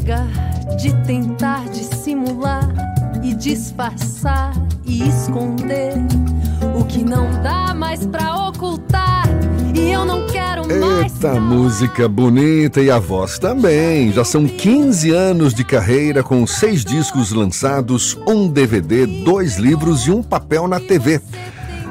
[0.00, 0.26] chega
[0.76, 2.68] de tentar dissimular
[3.22, 4.52] e disfarçar
[4.84, 5.94] e esconder
[6.78, 9.28] o que não dá mais pra ocultar.
[9.74, 11.12] E eu não quero mais.
[11.14, 14.12] Eita, música bonita e a voz também.
[14.12, 20.10] Já são 15 anos de carreira com seis discos lançados, um DVD, dois livros e
[20.10, 21.20] um papel na TV.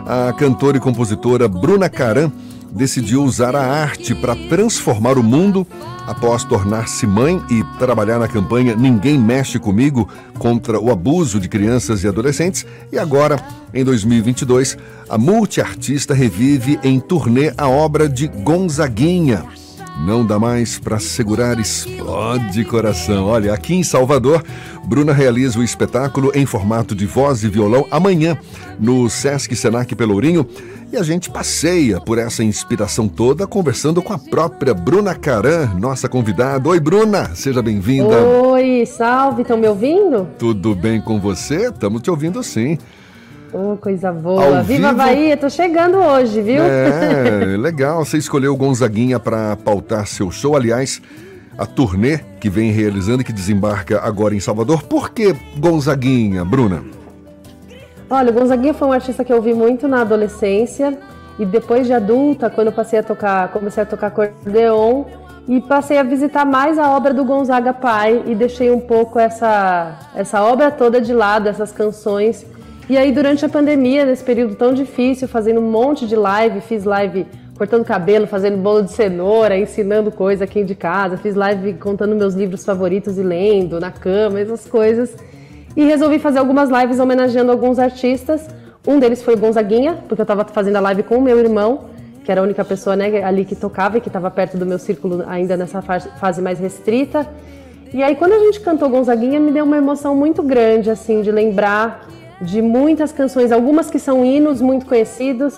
[0.06, 2.32] A cantora e compositora Bruna Caram
[2.72, 5.66] decidiu usar a arte para transformar o mundo
[6.08, 12.04] após tornar-se mãe e trabalhar na campanha Ninguém Mexe Comigo contra o abuso de crianças
[12.04, 12.66] e adolescentes.
[12.92, 13.38] E agora,
[13.74, 19.46] em 2022, a multiartista revive em turnê a obra de Gonzaguinha.
[20.00, 23.26] Não dá mais para segurar explode coração.
[23.26, 24.44] Olha, aqui em Salvador,
[24.86, 28.38] Bruna realiza o espetáculo em formato de voz e violão amanhã
[28.80, 30.48] no Sesc Senac Pelourinho
[30.92, 36.08] e a gente passeia por essa inspiração toda conversando com a própria Bruna Caran, nossa
[36.08, 36.70] convidada.
[36.70, 38.24] Oi, Bruna, seja bem-vinda.
[38.24, 40.28] Oi, salve, estão me ouvindo?
[40.40, 41.68] Tudo bem com você?
[41.68, 42.78] Estamos te ouvindo sim.
[43.52, 44.58] Oh, coisa boa.
[44.58, 44.98] Ao Viva vivo...
[44.98, 46.62] Bahia, tô chegando hoje, viu?
[46.62, 48.06] É, legal.
[48.06, 50.56] Você escolheu Gonzaguinha para pautar seu show.
[50.56, 51.02] Aliás,
[51.58, 54.84] a turnê que vem realizando e que desembarca agora em Salvador.
[54.84, 56.84] Por que Gonzaguinha, Bruna?
[58.10, 60.98] Olha, o Gonzaguinha foi um artista que eu ouvi muito na adolescência
[61.38, 65.06] e depois de adulta, quando eu passei a tocar, comecei a tocar acordeon
[65.48, 69.98] e passei a visitar mais a obra do Gonzaga pai e deixei um pouco essa
[70.16, 72.46] essa obra toda de lado, essas canções.
[72.90, 76.86] E aí durante a pandemia, nesse período tão difícil, fazendo um monte de live, fiz
[76.86, 82.16] live cortando cabelo, fazendo bolo de cenoura, ensinando coisa aqui de casa, fiz live contando
[82.16, 85.16] meus livros favoritos e lendo na cama, essas coisas.
[85.78, 88.48] E resolvi fazer algumas lives homenageando alguns artistas.
[88.88, 91.90] Um deles foi o Gonzaguinha, porque eu estava fazendo a live com o meu irmão,
[92.24, 94.80] que era a única pessoa né, ali que tocava e que estava perto do meu
[94.80, 97.28] círculo ainda nessa fase mais restrita.
[97.94, 101.32] E aí quando a gente cantou Gonzaguinha, me deu uma emoção muito grande, assim, de
[101.32, 102.08] lembrar
[102.42, 105.58] de muitas canções, algumas que são hinos muito conhecidos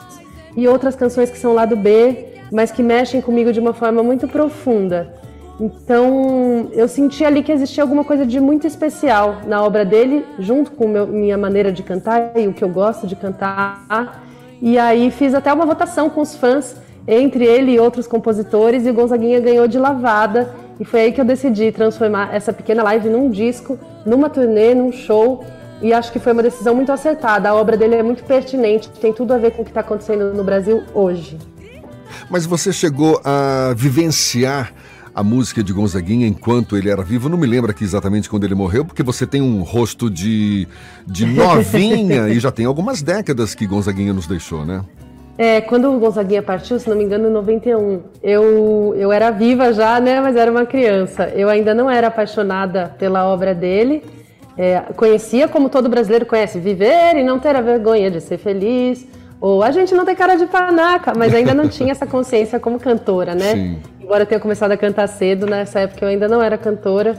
[0.56, 4.28] e outras canções que são lado B, mas que mexem comigo de uma forma muito
[4.28, 5.14] profunda.
[5.59, 10.72] Então, eu senti ali que existia alguma coisa de muito especial na obra dele, junto
[10.72, 14.24] com meu, minha maneira de cantar e o que eu gosto de cantar.
[14.59, 16.75] E aí fiz até uma votação com os fãs
[17.08, 20.52] entre ele e outros compositores e o Gonzaguinha ganhou de lavada.
[20.80, 24.92] E foi aí que eu decidi transformar essa pequena live num disco, numa turnê, num
[24.92, 25.44] show.
[25.81, 27.50] E acho que foi uma decisão muito acertada.
[27.50, 30.34] A obra dele é muito pertinente, tem tudo a ver com o que está acontecendo
[30.34, 31.38] no Brasil hoje.
[32.30, 34.74] Mas você chegou a vivenciar
[35.14, 37.28] a música de Gonzaguinha enquanto ele era vivo.
[37.28, 40.68] Não me lembro aqui exatamente quando ele morreu, porque você tem um rosto de,
[41.06, 44.84] de novinha e já tem algumas décadas que Gonzaguinha nos deixou, né?
[45.38, 49.74] É, quando o Gonzaguinha partiu, se não me engano, em 91, eu, eu era viva
[49.74, 50.22] já, né?
[50.22, 51.30] Mas era uma criança.
[51.30, 54.03] Eu ainda não era apaixonada pela obra dele.
[54.57, 59.07] É, conhecia, como todo brasileiro conhece, viver e não ter a vergonha de ser feliz.
[59.39, 62.79] Ou a gente não tem cara de panaca, mas ainda não tinha essa consciência como
[62.79, 63.53] cantora, né?
[63.53, 63.79] Sim
[64.12, 67.17] embora eu tenha começado a cantar cedo, nessa época eu ainda não era cantora,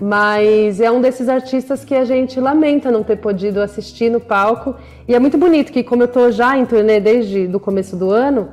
[0.00, 4.74] mas é um desses artistas que a gente lamenta não ter podido assistir no palco.
[5.06, 8.10] E é muito bonito que, como eu estou já em turnê desde o começo do
[8.10, 8.48] ano,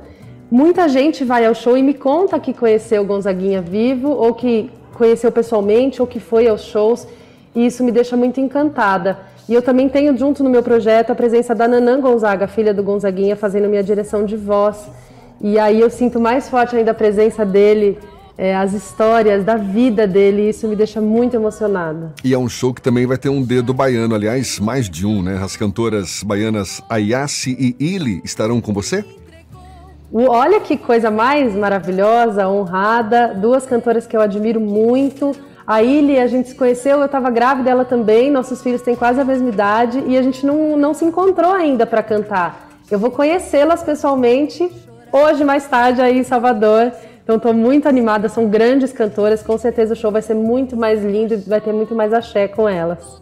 [0.50, 5.32] muita gente vai ao show e me conta que conheceu Gonzaguinha vivo, ou que conheceu
[5.32, 7.08] pessoalmente, ou que foi aos shows,
[7.58, 9.18] e isso me deixa muito encantada.
[9.48, 12.84] E eu também tenho junto no meu projeto a presença da Nanã Gonzaga, filha do
[12.84, 14.88] Gonzaguinha, fazendo minha direção de voz.
[15.40, 17.98] E aí eu sinto mais forte ainda a presença dele,
[18.36, 22.12] é, as histórias da vida dele, e isso me deixa muito emocionada.
[22.22, 25.20] E é um show que também vai ter um dedo baiano, aliás, mais de um,
[25.20, 25.40] né?
[25.42, 29.04] As cantoras baianas Ayasi e Ili estarão com você?
[30.12, 33.34] Olha que coisa mais maravilhosa, honrada.
[33.34, 35.34] Duas cantoras que eu admiro muito.
[35.68, 39.20] A Ili, a gente se conheceu, eu estava grávida dela também, nossos filhos têm quase
[39.20, 42.70] a mesma idade e a gente não, não se encontrou ainda para cantar.
[42.90, 44.66] Eu vou conhecê-las pessoalmente
[45.12, 46.90] hoje, mais tarde, aí em Salvador.
[47.22, 51.04] Então estou muito animada, são grandes cantoras, com certeza o show vai ser muito mais
[51.04, 53.20] lindo e vai ter muito mais axé com elas.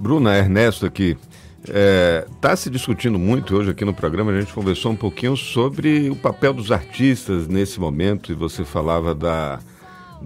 [0.00, 1.16] Bruna, Ernesto aqui.
[1.62, 6.10] Está é, se discutindo muito hoje aqui no programa, a gente conversou um pouquinho sobre
[6.10, 9.60] o papel dos artistas nesse momento e você falava da,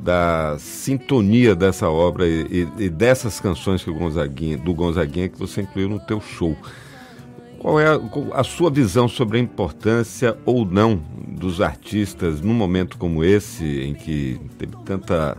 [0.02, 5.88] da sintonia dessa obra e, e, dessas canções que Gonzaguinha, do Gonzaguinha que você incluiu
[5.88, 6.56] no teu show.
[7.58, 8.00] Qual é a,
[8.40, 13.94] a, sua visão sobre a importância ou não dos artistas num momento como esse, em
[13.94, 15.36] que teve tanta,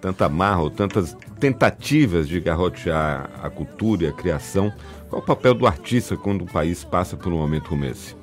[0.00, 4.72] tanta marra ou tantas tentativas de garrotear a cultura e a criação?
[5.08, 8.14] Qual o papel do artista quando o país passa por um momento como esse?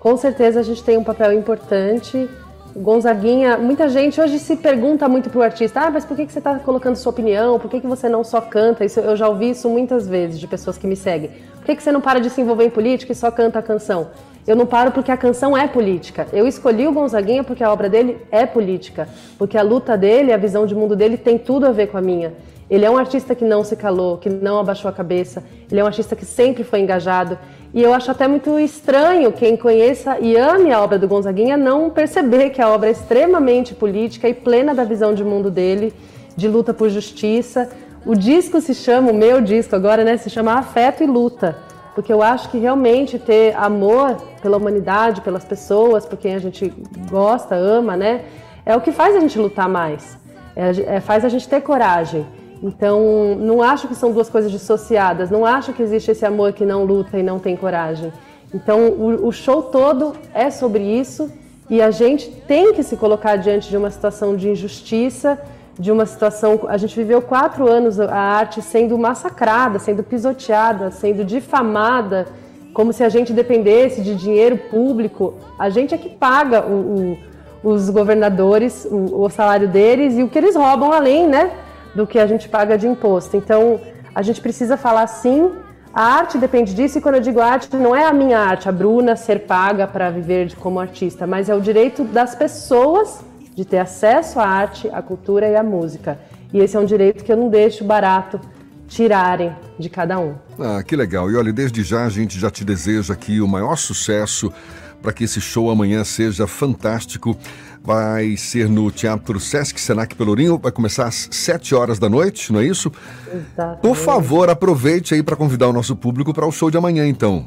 [0.00, 2.28] Com certeza a gente tem um papel importante
[2.76, 6.40] Gonzaguinha, muita gente hoje se pergunta muito pro artista, ah, mas por que, que você
[6.40, 7.56] está colocando sua opinião?
[7.56, 8.84] Por que, que você não só canta?
[8.84, 11.30] Isso, eu já ouvi isso muitas vezes de pessoas que me seguem.
[11.54, 13.62] Por que, que você não para de se envolver em política e só canta a
[13.62, 14.08] canção?
[14.44, 16.26] Eu não paro porque a canção é política.
[16.32, 19.08] Eu escolhi o Gonzaguinha porque a obra dele é política.
[19.38, 22.02] Porque a luta dele, a visão de mundo dele tem tudo a ver com a
[22.02, 22.34] minha.
[22.68, 25.44] Ele é um artista que não se calou, que não abaixou a cabeça.
[25.70, 27.38] Ele é um artista que sempre foi engajado.
[27.74, 31.90] E eu acho até muito estranho quem conheça e ame a obra do Gonzaguinha não
[31.90, 35.92] perceber que a obra é extremamente política e plena da visão de mundo dele,
[36.36, 37.68] de luta por justiça.
[38.06, 41.56] O disco se chama, o meu disco agora, né, se chama Afeto e Luta
[41.94, 46.72] porque eu acho que realmente ter amor pela humanidade, pelas pessoas, por quem a gente
[47.08, 48.24] gosta, ama, né,
[48.66, 50.18] é o que faz a gente lutar mais,
[50.56, 52.26] é, é, faz a gente ter coragem.
[52.64, 56.64] Então, não acho que são duas coisas dissociadas, não acho que existe esse amor que
[56.64, 58.10] não luta e não tem coragem.
[58.54, 61.30] Então, o, o show todo é sobre isso
[61.68, 65.38] e a gente tem que se colocar diante de uma situação de injustiça,
[65.78, 66.60] de uma situação.
[66.68, 72.28] A gente viveu quatro anos a arte sendo massacrada, sendo pisoteada, sendo difamada,
[72.72, 75.34] como se a gente dependesse de dinheiro público.
[75.58, 77.18] A gente é que paga o,
[77.62, 81.50] o, os governadores, o, o, salário deles e o que eles roubam além, né,
[81.94, 83.36] do que a gente paga de imposto.
[83.36, 83.80] Então,
[84.14, 85.50] a gente precisa falar sim.
[85.92, 88.72] A arte depende disso, e quando eu digo arte, não é a minha arte, a
[88.72, 93.20] Bruna ser paga para viver como artista, mas é o direito das pessoas
[93.54, 96.18] de ter acesso à arte, à cultura e à música.
[96.52, 98.40] E esse é um direito que eu não deixo barato
[98.88, 100.34] tirarem de cada um.
[100.58, 101.30] Ah, que legal.
[101.30, 104.52] E olha, desde já a gente já te deseja aqui o maior sucesso
[105.00, 107.36] para que esse show amanhã seja fantástico.
[107.86, 112.60] Vai ser no Teatro Sesc Senac Pelourinho, vai começar às 7 horas da noite, não
[112.60, 112.90] é isso?
[113.30, 113.82] Exatamente.
[113.82, 117.44] Por favor, aproveite aí para convidar o nosso público para o show de amanhã, então.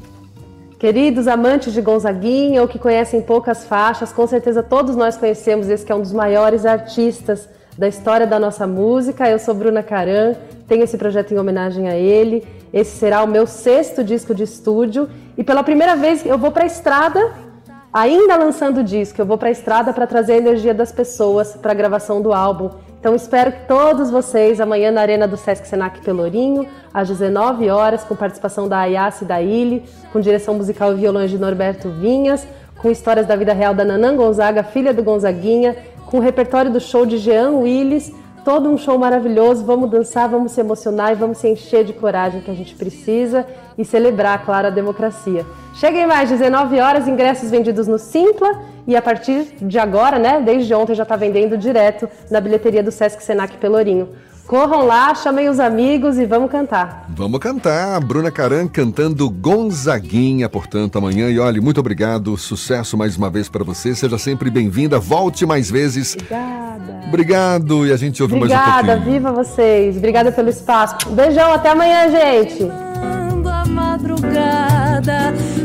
[0.78, 5.84] Queridos amantes de Gonzaguinha ou que conhecem poucas faixas, com certeza todos nós conhecemos esse
[5.84, 9.28] que é um dos maiores artistas da história da nossa música.
[9.28, 10.36] Eu sou Bruna Caran,
[10.68, 12.46] tenho esse projeto em homenagem a ele.
[12.72, 16.62] Esse será o meu sexto disco de estúdio e pela primeira vez eu vou para
[16.62, 17.47] a estrada,
[17.92, 19.20] ainda lançando o disco.
[19.20, 22.32] Eu vou para a estrada para trazer a energia das pessoas para a gravação do
[22.32, 22.70] álbum.
[23.00, 28.02] Então espero que todos vocês amanhã na Arena do Sesc Senac Pelourinho, às 19 horas,
[28.02, 29.82] com participação da Ayase da Ilha,
[30.12, 32.46] com direção musical e violões de Norberto Vinhas,
[32.76, 35.76] com histórias da vida real da Nanã Gonzaga, filha do Gonzaguinha,
[36.06, 38.12] com o repertório do show de Jean Willis,
[38.44, 39.64] todo um show maravilhoso.
[39.64, 43.46] Vamos dançar, vamos se emocionar e vamos se encher de coragem que a gente precisa
[43.76, 45.46] e celebrar, claro, a democracia.
[45.74, 50.74] Cheguem mais, 19 horas, ingressos vendidos no Simpla e a partir de agora, né, desde
[50.74, 54.08] ontem já está vendendo direto na bilheteria do Sesc Senac Pelourinho.
[54.48, 57.04] Corram lá, chamem os amigos e vamos cantar.
[57.10, 58.00] Vamos cantar.
[58.00, 61.28] Bruna Caran cantando Gonzaguinha, portanto, amanhã.
[61.28, 62.34] E olha, muito obrigado.
[62.38, 63.94] Sucesso mais uma vez para você.
[63.94, 64.98] Seja sempre bem-vinda.
[64.98, 66.14] Volte mais vezes.
[66.14, 67.00] Obrigada.
[67.06, 67.86] Obrigado.
[67.86, 68.96] E a gente ouve Obrigada, mais um pouquinho.
[68.96, 69.32] Obrigada.
[69.34, 69.96] Viva vocês.
[69.98, 71.10] Obrigada pelo espaço.
[71.10, 71.52] Beijão.
[71.52, 72.66] Até amanhã, gente.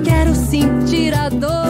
[0.03, 1.62] Quero sentir a dor.